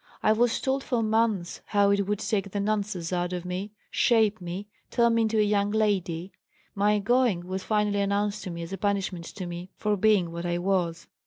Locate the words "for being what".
9.75-10.43